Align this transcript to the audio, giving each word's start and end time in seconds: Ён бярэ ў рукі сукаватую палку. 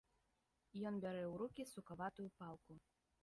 Ён 0.89 0.93
бярэ 1.03 1.23
ў 1.31 1.35
рукі 1.43 1.63
сукаватую 1.73 2.27
палку. 2.43 2.73